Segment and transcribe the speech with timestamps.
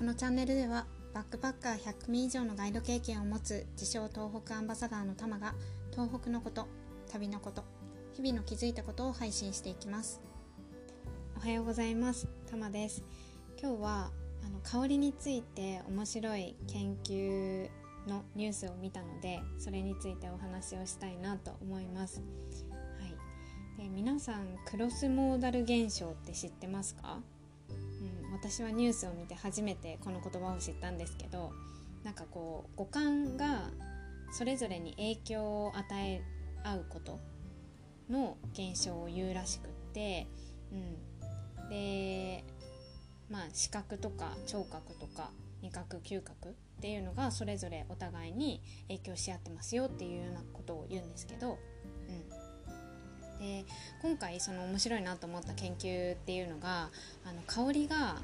[0.00, 5.52] このチャンネルではバックパッカー100組以上のガイド経験を持つ自称東北アンバサダーのタマが
[5.90, 6.66] 東北のこと
[7.12, 7.64] 旅のこと
[8.14, 10.22] 日々の気づいたことを配信していきます。
[11.36, 12.26] おはようございます。
[12.50, 13.04] タマです。
[13.60, 14.10] 今日は
[14.42, 17.68] あの香りについて面白い研究
[18.08, 22.22] のニュースを見たのでそれについてお話をしたいなと思います。
[22.98, 23.06] は
[23.78, 23.82] い。
[23.82, 27.18] で皆さんクロスモーダル現象って知ってますか？
[28.42, 31.52] 私はニュースを見て初めてこの言葉を知ったんですけど
[32.02, 33.70] なんかこう五感が
[34.32, 36.22] それぞれに影響を与え
[36.64, 37.18] 合うこと
[38.08, 40.26] の現象を言うらしくって、
[40.72, 42.44] うん、で
[43.30, 45.30] まあ視覚とか聴覚とか
[45.62, 51.58] 味覚嗅覚っていうのがそれぞれお互いに影響し合ってますよっていうようなことを言うんですけど、
[52.08, 52.39] うん、
[53.40, 53.64] で
[54.02, 56.90] 今回その面白いなと思った研究っていうのが
[57.24, 58.18] あの香りが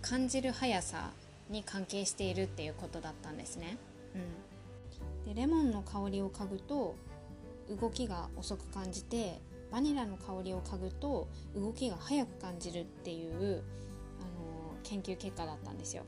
[0.00, 1.10] 感じる速さ
[1.50, 3.76] に関係しているっていうことだったんですね。
[5.26, 6.94] うん、でレモンの香りを嗅ぐと
[7.80, 9.40] 動きが遅く感じて
[9.72, 13.62] バニラの香りを嗅ぐと動きが速く感じるっていう
[14.20, 16.04] あの研究結果だったんですよ。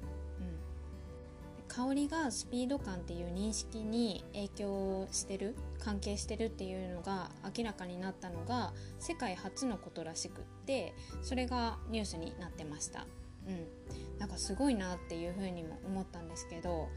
[1.75, 13.07] 香りがスピード感っていう認識に影響してる関係してるっていうのが明らかになったのが世界初のことらしくってそれがニュースになってました。
[13.49, 16.89] うん、なんかすごいなっていうふうにも思ったんですけど、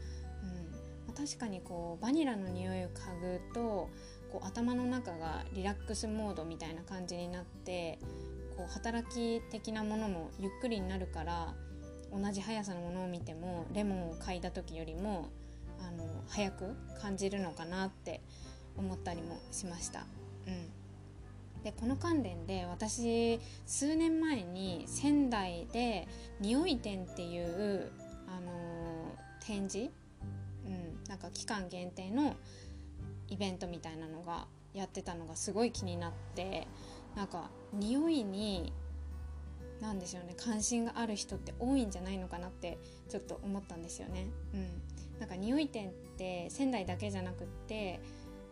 [1.08, 3.90] うん、確かにこうバニラの匂いを嗅ぐと
[4.32, 7.98] こう頭の中がリラックスモードみたいな感じになって
[8.56, 11.54] こう働き的なものもゆっくりになるから
[12.12, 15.28] 同じ速さのものを見てもレモンを嗅いだ時よりも
[15.80, 18.20] あの早く感じるのかなって
[18.76, 20.06] 思ったりもしました。
[20.46, 26.08] うん、でこの関連で私数年前に仙台で
[26.40, 27.90] 匂い展っていう、
[28.26, 29.90] あの展示、
[30.66, 32.36] うん、なんか期間限定の
[33.28, 36.66] イベントみたいなのがやってたのがすごい気になって
[37.16, 38.72] なんか匂いに
[39.80, 40.34] なんでしょうね。
[40.36, 42.78] 関心がある人って多いんじゃないのかなって
[43.08, 44.26] ちょっと思ったんですよね。
[44.54, 44.82] うん、
[45.20, 48.00] なんか匂い店って仙台だけじゃなくって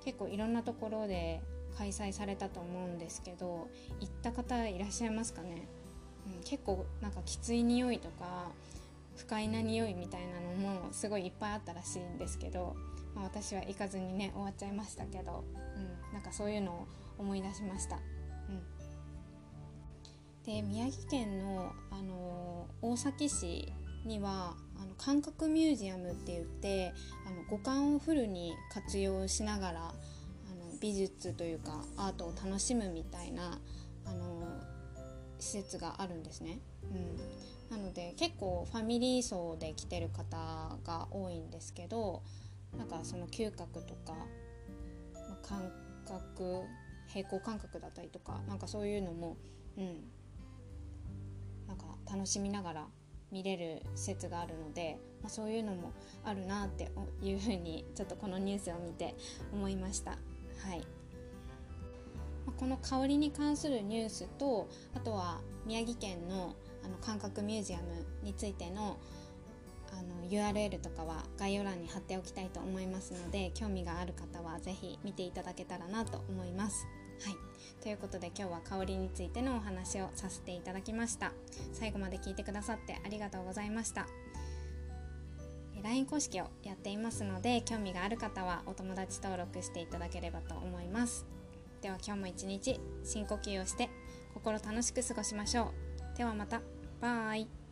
[0.04, 1.40] 結構いろんなところで
[1.76, 3.68] 開催されたと思うんですけど
[4.00, 5.68] 行った方いらっしゃいますかね、
[6.26, 8.50] うん、結構なんかきつい匂いとか
[9.16, 12.76] 不快な匂いみたいなのもすごいいっぱいあったらしいんですけど、
[13.14, 15.44] まあ、私は行かずにね終わっちゃいましたけど、
[15.76, 16.86] うん、なんかそういうのを
[17.18, 17.96] 思い出しました。
[17.96, 17.98] う
[18.52, 18.62] ん。
[20.46, 23.72] で宮城県の、あの大崎市
[24.04, 26.92] にはあの感覚ミュージアムって言って
[27.26, 29.94] あの五感をフルに活用しながらあの
[30.80, 33.58] 美術というかアートを楽しむみたいな
[34.04, 34.46] あの
[35.40, 36.60] 施設があるんですね。
[37.70, 40.36] うん、なので結構ファミリー層で来てる方
[40.84, 42.22] が多いんですけど
[42.78, 44.12] なんかその嗅覚とか、
[45.28, 45.72] まあ、感
[46.06, 46.62] 覚
[47.08, 49.36] 平行感覚だったりとかなんかそういうのも、
[49.76, 50.04] うん、
[51.66, 52.86] なんか楽しみながら
[53.32, 55.92] 見れる施設があるので、まあ、そういうのも
[56.24, 56.90] あるなって
[57.22, 59.14] いうふうにちょっとこのニュースを見て
[59.52, 60.12] 思いました。
[60.12, 60.16] は
[60.74, 60.86] い
[62.56, 67.82] この香りに関するニュースとあとは宮城県のあの感覚ミュージアム
[68.22, 68.96] についての
[69.92, 76.86] あの URL とかは概要欄に貼っておきたいと思いますので興味がある方は是非見ていただけたらなと思います。
[77.24, 77.36] はい、
[77.82, 81.32] ということで今日は香りについてのお話をさせていただきました。
[81.72, 84.06] 最後まで聞いてくださってありがとうございました。
[85.82, 91.26] LINE 公式をやっていますので興味がある方はお友達登録していただければと思います。
[91.82, 93.88] では今日も一日深呼吸をして
[94.34, 95.72] 心楽しく過ごしましょ
[96.14, 96.16] う。
[96.18, 96.60] ではまた。
[97.00, 97.65] バイ。